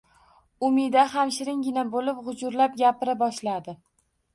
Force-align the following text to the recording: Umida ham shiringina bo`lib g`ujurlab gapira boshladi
Umida 0.67 1.03
ham 1.17 1.35
shiringina 1.37 1.85
bo`lib 1.95 2.25
g`ujurlab 2.31 2.83
gapira 2.85 3.21
boshladi 3.25 3.83